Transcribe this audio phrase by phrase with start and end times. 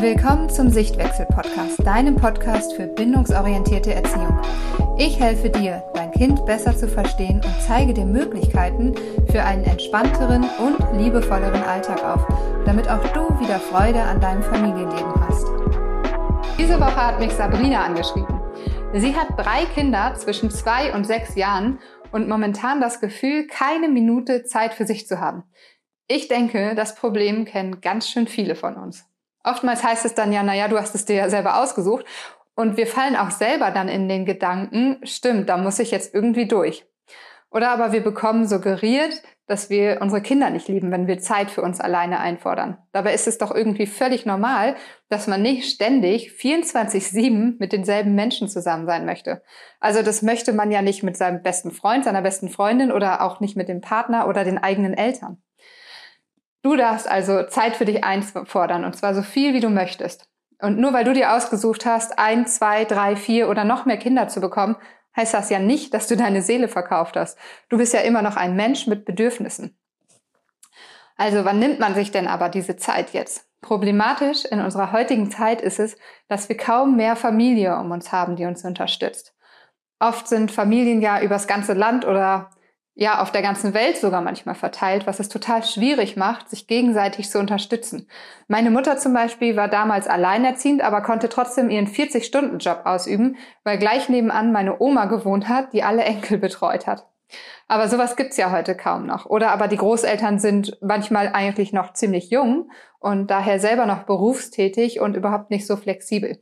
[0.00, 4.40] Willkommen zum Sichtwechsel-Podcast, deinem Podcast für bindungsorientierte Erziehung.
[4.96, 8.94] Ich helfe dir, dein Kind besser zu verstehen und zeige dir Möglichkeiten
[9.30, 12.26] für einen entspannteren und liebevolleren Alltag auf,
[12.64, 15.46] damit auch du wieder Freude an deinem Familienleben hast.
[16.58, 18.40] Diese Woche hat mich Sabrina angeschrieben.
[18.94, 21.78] Sie hat drei Kinder zwischen zwei und sechs Jahren
[22.10, 25.42] und momentan das Gefühl, keine Minute Zeit für sich zu haben.
[26.08, 29.09] Ich denke, das Problem kennen ganz schön viele von uns.
[29.44, 32.04] Oftmals heißt es dann ja, naja, du hast es dir ja selber ausgesucht.
[32.54, 36.46] Und wir fallen auch selber dann in den Gedanken, stimmt, da muss ich jetzt irgendwie
[36.46, 36.86] durch.
[37.50, 41.62] Oder aber wir bekommen suggeriert, dass wir unsere Kinder nicht lieben, wenn wir Zeit für
[41.62, 42.78] uns alleine einfordern.
[42.92, 44.76] Dabei ist es doch irgendwie völlig normal,
[45.08, 49.42] dass man nicht ständig 24-7 mit denselben Menschen zusammen sein möchte.
[49.80, 53.40] Also das möchte man ja nicht mit seinem besten Freund, seiner besten Freundin oder auch
[53.40, 55.42] nicht mit dem Partner oder den eigenen Eltern.
[56.62, 60.28] Du darfst also Zeit für dich einfordern und zwar so viel, wie du möchtest.
[60.60, 64.28] Und nur weil du dir ausgesucht hast, ein, zwei, drei, vier oder noch mehr Kinder
[64.28, 64.76] zu bekommen,
[65.16, 67.38] heißt das ja nicht, dass du deine Seele verkauft hast.
[67.68, 69.78] Du bist ja immer noch ein Mensch mit Bedürfnissen.
[71.16, 73.46] Also wann nimmt man sich denn aber diese Zeit jetzt?
[73.60, 75.96] Problematisch in unserer heutigen Zeit ist es,
[76.28, 79.34] dass wir kaum mehr Familie um uns haben, die uns unterstützt.
[79.98, 82.50] Oft sind Familien ja übers ganze Land oder
[83.00, 87.30] ja auf der ganzen Welt sogar manchmal verteilt, was es total schwierig macht, sich gegenseitig
[87.30, 88.06] zu unterstützen.
[88.46, 94.10] Meine Mutter zum Beispiel war damals alleinerziehend, aber konnte trotzdem ihren 40-Stunden-Job ausüben, weil gleich
[94.10, 97.06] nebenan meine Oma gewohnt hat, die alle Enkel betreut hat.
[97.68, 99.24] Aber sowas gibt's ja heute kaum noch.
[99.24, 105.00] Oder aber die Großeltern sind manchmal eigentlich noch ziemlich jung und daher selber noch berufstätig
[105.00, 106.38] und überhaupt nicht so flexibel.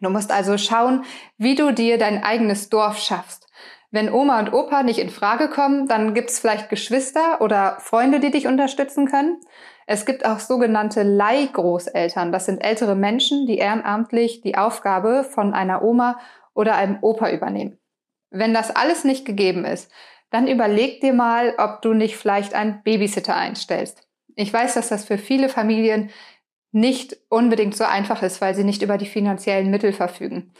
[0.00, 1.04] Du musst also schauen,
[1.38, 3.46] wie du dir dein eigenes Dorf schaffst.
[3.90, 8.20] Wenn Oma und Opa nicht in Frage kommen, dann gibt es vielleicht Geschwister oder Freunde,
[8.20, 9.40] die dich unterstützen können.
[9.86, 12.32] Es gibt auch sogenannte Leihgroßeltern.
[12.32, 16.18] Das sind ältere Menschen, die ehrenamtlich die Aufgabe von einer Oma
[16.54, 17.78] oder einem Opa übernehmen.
[18.30, 19.90] Wenn das alles nicht gegeben ist,
[20.30, 24.08] dann überleg dir mal, ob du nicht vielleicht einen Babysitter einstellst.
[24.34, 26.10] Ich weiß, dass das für viele Familien
[26.72, 30.52] nicht unbedingt so einfach ist, weil sie nicht über die finanziellen Mittel verfügen.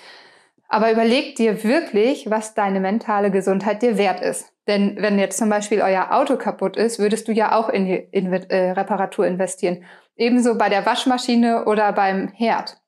[0.69, 4.53] Aber überleg dir wirklich, was deine mentale Gesundheit dir wert ist.
[4.67, 8.33] Denn wenn jetzt zum Beispiel euer Auto kaputt ist, würdest du ja auch in, in
[8.33, 9.85] äh, Reparatur investieren.
[10.17, 12.79] Ebenso bei der Waschmaschine oder beim Herd.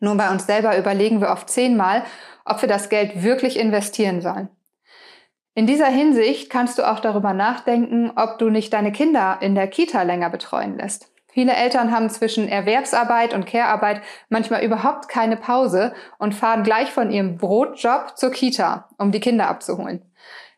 [0.00, 2.04] Nur bei uns selber überlegen wir oft zehnmal,
[2.44, 4.48] ob wir das Geld wirklich investieren sollen.
[5.54, 9.66] In dieser Hinsicht kannst du auch darüber nachdenken, ob du nicht deine Kinder in der
[9.66, 11.12] Kita länger betreuen lässt.
[11.38, 17.12] Viele Eltern haben zwischen Erwerbsarbeit und Care-Arbeit manchmal überhaupt keine Pause und fahren gleich von
[17.12, 20.02] ihrem Brotjob zur Kita, um die Kinder abzuholen.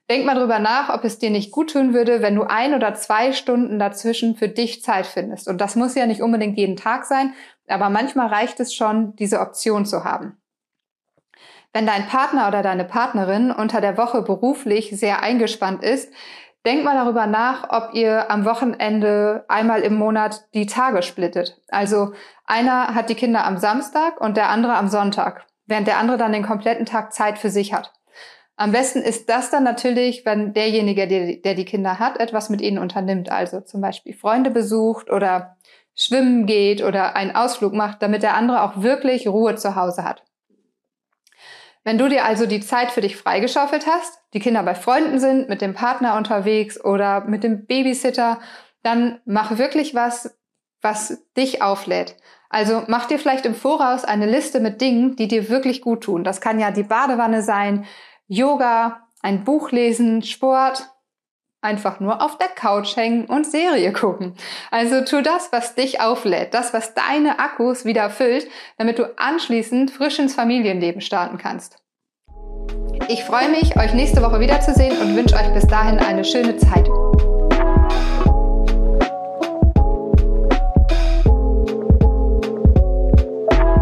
[0.09, 2.95] Denk mal drüber nach, ob es dir nicht gut tun würde, wenn du ein oder
[2.95, 5.49] zwei Stunden dazwischen für dich Zeit findest.
[5.49, 7.35] Und das muss ja nicht unbedingt jeden Tag sein,
[7.69, 10.39] aber manchmal reicht es schon, diese Option zu haben.
[11.75, 16.11] Wenn dein Partner oder deine Partnerin unter der Woche beruflich sehr eingespannt ist,
[16.67, 21.59] Denkt mal darüber nach, ob ihr am Wochenende einmal im Monat die Tage splittet.
[21.69, 22.13] Also
[22.45, 26.33] einer hat die Kinder am Samstag und der andere am Sonntag, während der andere dann
[26.33, 27.93] den kompletten Tag Zeit für sich hat.
[28.57, 31.09] Am besten ist das dann natürlich, wenn derjenige,
[31.41, 33.33] der, die Kinder hat, etwas mit ihnen unternimmt.
[33.33, 35.57] Also zum Beispiel Freunde besucht oder
[35.95, 40.25] schwimmen geht oder einen Ausflug macht, damit der andere auch wirklich Ruhe zu Hause hat.
[41.85, 45.49] Wenn du dir also die Zeit für dich freigeschaufelt hast, die Kinder bei Freunden sind,
[45.49, 48.41] mit dem Partner unterwegs oder mit dem Babysitter,
[48.83, 50.39] dann mach wirklich was,
[50.83, 52.17] was dich auflädt.
[52.51, 56.25] Also mach dir vielleicht im Voraus eine Liste mit Dingen, die dir wirklich gut tun.
[56.25, 57.87] Das kann ja die Badewanne sein,
[58.27, 60.91] Yoga, ein Buch lesen, Sport,
[61.63, 64.35] einfach nur auf der Couch hängen und Serie gucken.
[64.71, 68.49] Also tu das, was dich auflädt, das, was deine Akkus wieder füllt,
[68.79, 71.77] damit du anschließend frisch ins Familienleben starten kannst.
[73.09, 76.89] Ich freue mich, euch nächste Woche wiederzusehen und wünsche euch bis dahin eine schöne Zeit.